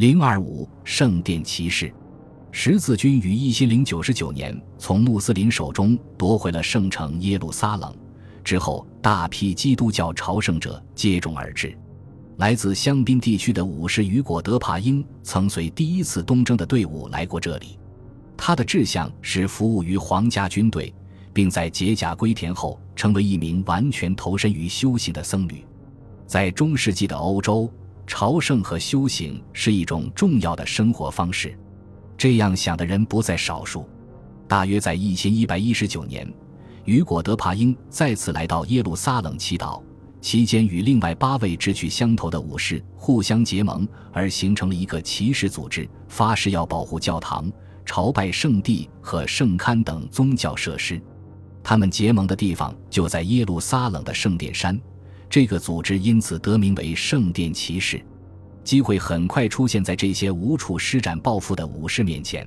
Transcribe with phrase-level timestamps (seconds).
[0.00, 1.92] 零二五圣殿骑士，
[2.50, 7.94] 十字军于一千零九十九年从穆斯林手中夺回了圣城耶路撒冷，
[8.42, 11.76] 之后大批基督教朝圣者接踵而至。
[12.38, 17.78] 来自香槟地区的武士雨果·德帕英曾随第一次东征的队伍来过这里，
[18.38, 20.94] 他的志向是服务于皇家军队，
[21.30, 25.62] 并在解甲归田后成为一名完全投身于修行的僧侣。
[26.26, 27.70] 在中世纪的欧洲。
[28.10, 31.56] 朝圣和修行是一种重要的生活方式，
[32.18, 33.88] 这样想的人不在少数。
[34.48, 36.28] 大约在一千一百一十九年，
[36.84, 39.80] 雨果·德帕英再次来到耶路撒冷祈祷，
[40.20, 47.50] 期间与另外八位志趣相投的武士互相结盟，而形成了一个骑士组织，发誓要保护教堂、
[47.86, 51.00] 朝拜圣地和圣龛等宗教设施。
[51.62, 54.78] 他们结盟的地方就在耶路撒冷的圣殿山。
[55.30, 58.04] 这个组织因此得名为圣殿骑士。
[58.62, 62.46] 机会很快出现在这些无处施展抱负的武士面前。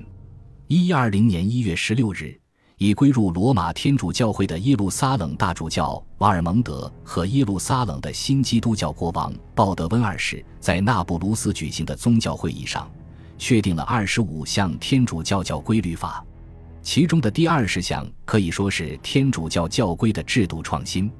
[0.68, 2.38] 一二零年一月十六日，
[2.78, 12.88] 已归入罗马天主教会的耶路撒冷大主教瓦尔蒙德和耶路撒冷的新基督教国王鲍德温二世在那不卢斯举行的宗教会议上，
[13.36, 16.24] 确定了二十五项天主教教规律法。
[16.80, 21.10] 其中的第二十项可以说是天主教教规的制度创新。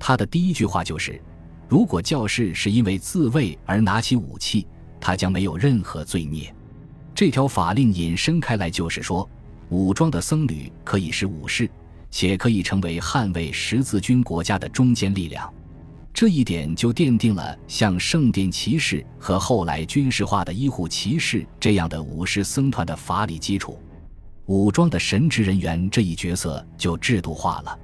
[0.00, 1.20] 他的第一句话就是：
[1.68, 4.66] 如果教士是因为自卫而拿起武器，
[4.98, 6.52] 他将没有任何罪孽。
[7.14, 9.28] 这条法令引申开来，就是说，
[9.68, 11.70] 武装的僧侣可以是武士，
[12.10, 15.52] 且可以成为捍卫十字军国家的中坚力量。
[16.12, 23.78] 这一点就奠定了像圣殿骑士和后来军事化的医护骑士这样的武士僧团的法理基础。
[24.46, 27.78] 武装的神职人员这一角色就制度化了。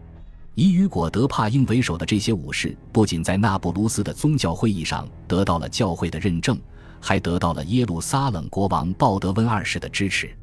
[0.57, 6.59] 以雨果·德帕英为首的这些武士，不仅在那不勒斯的宗教会议上得到了教会的认证，
[6.99, 10.35] 还得到了耶路撒冷国王鲍德温二世的支持。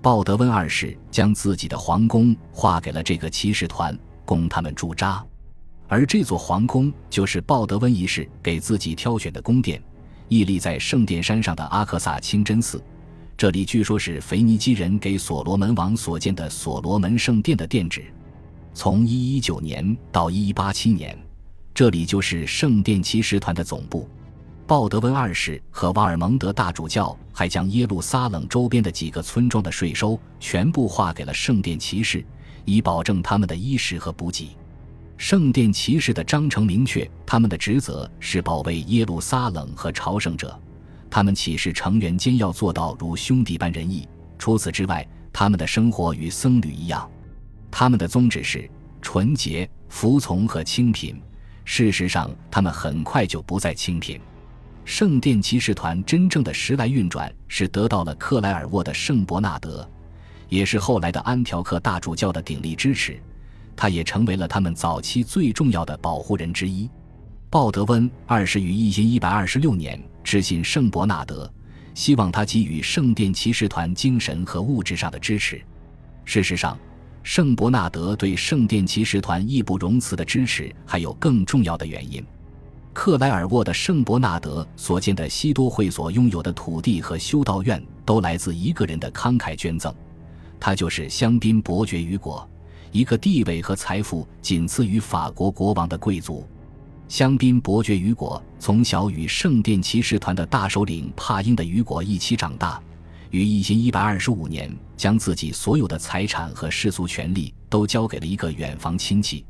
[0.00, 5.24] 鲍德温二世将自己的皇宫划给了这个骑士团，供他们驻扎。
[5.86, 9.80] 而这座皇宫就是鲍德温一世给自己挑选的宫殿，
[10.26, 12.82] 屹立在圣殿山上的阿克萨清真寺。
[13.36, 18.02] 这里据说是腓尼基人给所罗门王所建的所罗门圣殿的殿址。
[18.74, 21.16] 从一一九年到一一八七年，
[21.74, 24.08] 这里就是圣殿骑士团的总部。
[24.66, 32.24] 鲍德温二世和瓦尔蒙德大主教还将耶路撒冷周边的几个村庄的税收全部划给了圣殿骑士，
[32.64, 34.56] 以保证他们的衣食和补给。
[35.18, 40.58] 圣殿骑士的章程明确，他们的职责是保卫耶路撒冷和朝圣者。
[41.10, 44.08] 他们启示成员间要做到如兄弟般仁义。
[44.38, 47.08] 除此之外，他们的生活与僧侣一样。
[47.72, 51.20] 他们的宗旨是纯洁、服从和清贫。
[51.64, 54.20] 事实上，他们很快就不再清贫。
[54.84, 59.88] 圣殿骑士团真正的时来运转是得到了克莱尔沃的圣伯纳德，
[60.48, 63.18] 也是后来的安条克大主教的鼎力支持。
[63.74, 66.90] 他也成为了他们早期最重要的保护人之一。
[67.48, 71.50] 鲍德温二世于一千一百二十六年致信圣伯纳德，
[71.94, 75.62] 希望他给予圣殿骑士团精神和物质上的支持。
[76.24, 76.78] 事实上，
[77.22, 82.24] 圣伯纳德对圣殿骑士团义不容辞的支持，还有更重要的原因。
[82.92, 89.94] 克莱尔沃的圣伯纳德所建的西多会所拥有的土地和修道院，都来自一个人的慷慨捐赠，
[90.60, 92.46] 他就是香槟伯爵雨果，
[92.90, 96.46] 一个地位和财富仅次于法国国王的贵族。
[97.08, 102.82] 香槟伯爵雨果从小与圣殿骑士团的大首领帕英的雨果一起长大。
[103.32, 109.46] 于一千一百二十五年，将自己所有的财产和世俗权利都交给了一个远房亲戚，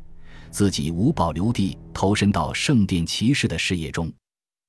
[0.52, 4.10] 自己无保留地投身到圣殿骑士的事业中。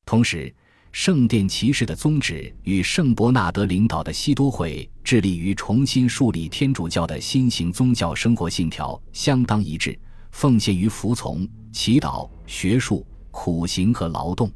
[0.03, 0.51] 同时，
[0.91, 9.95] 圣殿骑士的宗旨与圣伯纳德领导的西多会致力于重新树立天主教的新型宗教生活信条相当一致：
[10.31, 14.51] 奉献于服从、祈祷、学术、苦行和劳动。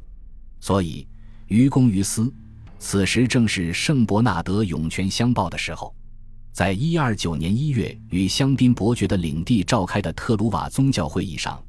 [0.58, 1.06] 所以，
[1.46, 2.34] 于公于私。
[2.78, 5.94] 此时正是圣伯纳德涌泉相报的时候，
[6.52, 11.62] 在一二九年一月与香槟伯爵的领地召开的特鲁瓦宗教会议上，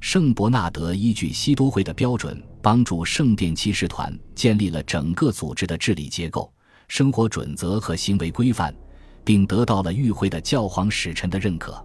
[0.00, 6.52] 圣伯纳德依据西多会的标准，帮助圣殿骑士团建立了整个组织的治理结构、
[6.88, 8.74] 生活准则和行为规范，
[9.24, 11.82] 并得到了与会的教皇使臣的认可，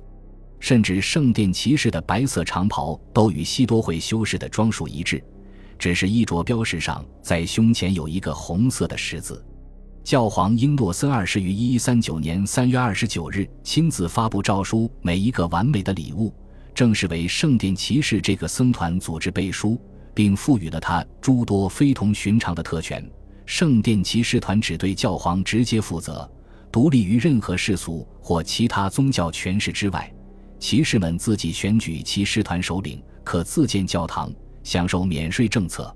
[0.60, 5.24] 甚至圣殿骑士的白色长袍都与西多会修士的装束一致。
[5.82, 9.44] 只是衣着标识上，在胸前有一个红色的十字。
[10.04, 16.32] 教皇英诺森二世于一一三九年三月二十九日亲自发布诏书，每一个完美的礼物，
[16.76, 19.76] 正式为圣殿骑士这个僧团组织背书，
[20.14, 23.04] 并赋予了他诸多非同寻常的特权，
[23.48, 26.32] 圣殿骑士团只对教皇直接负责，
[26.72, 30.14] 独立于任何世俗或其他宗教权势之外。
[30.60, 34.32] 骑士们自己选举骑士团首领，可自建教堂，
[34.64, 35.96] 享受免税政策，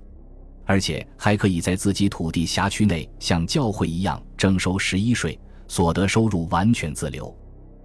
[0.64, 7.34] 而且还可以在自己土地辖区内像教会一样征收十一税，所得收入完全自留。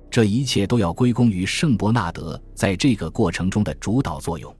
[0.10, 4.54] 这一切都要归功于圣伯纳德在这个过程中的主导作用。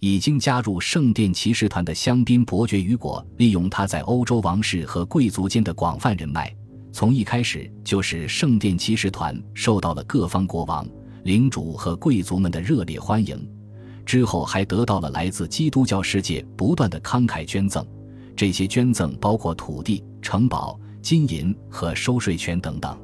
[0.00, 6.52] 已经加入圣殿骑士团的香槟伯爵雨果，利用他在欧洲王室和贵族间的广泛人脉，
[6.92, 10.84] 从一开始就使圣殿骑士团受到了各方国王。
[11.22, 13.48] 领主和贵族们的热烈欢迎，
[14.04, 17.84] 之后还得到了来自基督教世界不断的慷慨捐赠。
[18.34, 22.98] 这些捐赠包括土地、城堡、金银和收税权等等。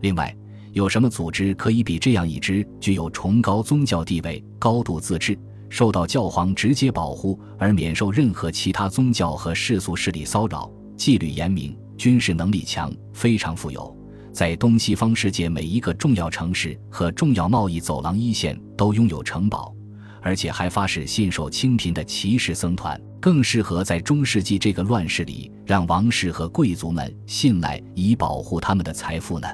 [0.00, 0.34] 另外，
[0.72, 5.36] 有什么组织可以比这样一支具有崇高宗教地位、高度自治、
[5.68, 13.96] 受到教皇直接保护而免受任何其他宗教和世俗势力骚扰、纪律严明、军事能力强、非常富有？
[14.30, 19.74] 在东西方世界每一个重要城市和重要贸易走廊一线都拥有城堡，
[20.20, 29.48] 而且还发誓信守清贫的骑士僧团，更适合在中世纪这个乱世里让王室和贵族们信赖以保护他们的财富呢。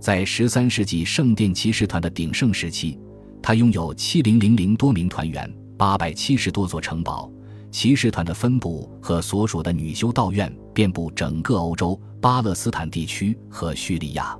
[0.00, 2.98] 在十三世纪圣殿骑士团的鼎盛时期，
[3.42, 7.30] 它拥有七零零零多名团员，八百七十多座城堡。
[7.70, 14.36] 骑士团的分部和所属的女修道院遍布整个欧洲、巴勒斯坦地区和叙利亚。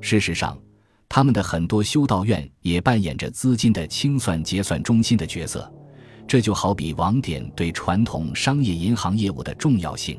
[0.00, 0.58] 事实上，
[1.14, 5.72] 他们的很多修道院也扮演着资金的清算结算中心的角色。
[6.26, 10.18] 这就好比网点对传统商业银行业务的重要性。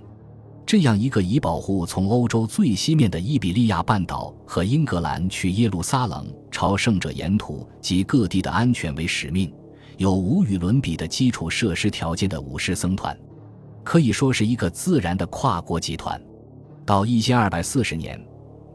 [0.66, 9.54] 这样一个以保护从欧洲最西面的伊比利亚半岛和英格兰去耶路撒冷朝圣者沿途及各地的安全为使命。
[9.98, 13.14] 有无与伦比的基础设施条件的武士僧团，
[13.84, 16.18] 可以说是一个自然的跨国集团。
[16.86, 18.18] 到一千二百四十年，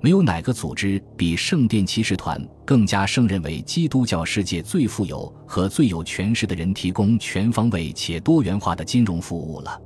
[0.03, 9.79] 没有哪个组织比圣殿骑士团更加胜任为基督教世界最富有和最有权势的人提供全方位且多元化的金融服务了。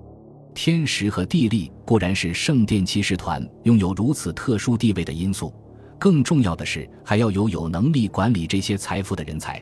[0.55, 5.53] 天时和地利固然是圣殿骑士团拥有如此特殊地位的因素，
[5.99, 9.61] 更重要的是还要有有能力管理这些财富的人才。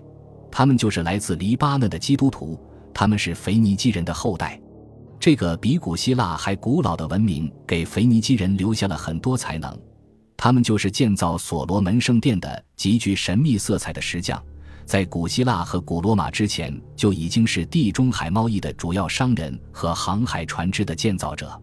[0.51, 2.61] 他们就是来自黎巴嫩的基督徒，
[2.93, 4.61] 他们是腓尼基人的后代。
[5.19, 9.75] 这个比古希腊还古老的文明给腓尼基人留下了很多才能。
[10.43, 14.43] 他们就是建造所罗门圣殿的极具神秘色彩的石匠，
[14.85, 21.57] 在古希腊和古罗马之前就已经是地中海贸易的主要商人和航海船只的建造者。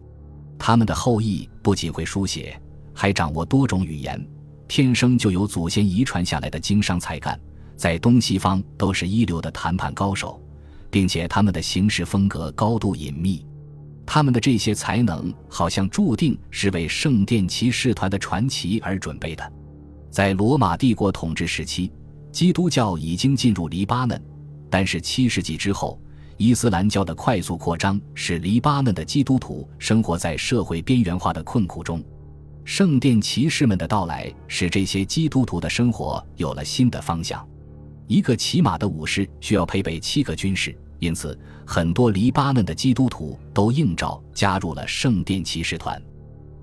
[0.58, 2.58] 他们的后裔不仅会书写，
[2.94, 4.26] 还掌握多种语言，
[4.66, 7.38] 天生就有祖先遗传下来的经商才干。
[7.76, 10.42] 在东西方都是一流的谈判高手，
[10.90, 13.46] 并且他们的行事风格高度隐秘。
[14.12, 19.52] 他们的这些才能好像注定是为圣殿骑士团的传奇而准备的。
[20.10, 21.92] 在罗马帝国统治时期，
[22.32, 24.20] 基督教已经进入黎巴嫩，
[24.68, 25.96] 但是七世纪之后，
[26.38, 32.02] 伊斯兰教的快速扩张使黎巴嫩的基督徒生活在社会边缘化的困苦中。
[32.64, 37.48] 圣殿骑士们的到来使这些基督徒的生活有了新的方向。
[38.08, 41.36] 一个骑马的武士需要配备七个军士，因此
[41.66, 46.00] 很多黎巴嫩的基督徒都应召加入了圣殿骑士团。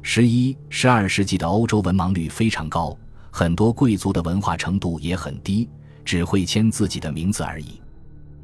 [0.01, 2.97] 十一、十二世纪的欧洲文盲率非常高，
[3.29, 5.67] 很多贵族的文化程度也很低，
[6.05, 7.81] 只会签自己的名字而已。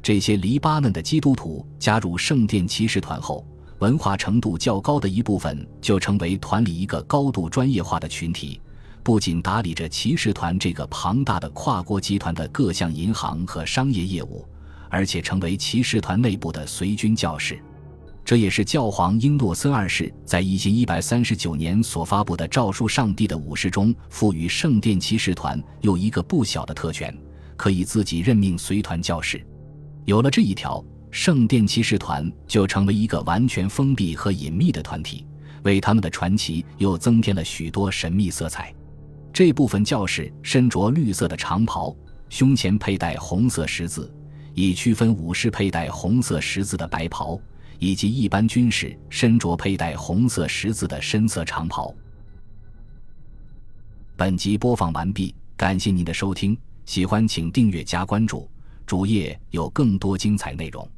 [0.02, 3.46] 这些黎巴嫩的基督徒加入圣殿骑士团后，
[3.78, 8.60] 文化程度较高的一部分就成为团里一个高度专业化的群体。
[9.02, 14.46] 不仅打理着骑士团这个庞大的跨国集团的各项银行和商业业务，
[14.94, 17.60] 而且成为骑士团内部的随军教士。
[18.24, 27.12] 这也是教皇英诺森二世在一千一百三十九年所发布的诏书上帝的武士中赋予圣殿骑士团又一个不小的特权，
[27.56, 29.44] 可以自己任命随团教士。
[30.04, 35.26] 有了这一条，圣殿骑士团就成为一个完全封闭和隐秘的团体，
[35.64, 38.72] 为他们的传奇又增添了许多神秘色彩。
[39.32, 41.92] 这部分教士身着绿色的长袍，
[42.28, 44.08] 胸前佩戴红色十字，
[44.54, 47.38] 以区分武士佩戴红色十字的白袍，
[47.78, 51.92] 以及一般军士身着佩戴红色十字的深色长袍。
[54.16, 56.56] 本集播放完毕，感谢您的收听，
[56.86, 58.48] 喜欢请订阅加关注，
[58.86, 60.88] 主页有更多精彩内容。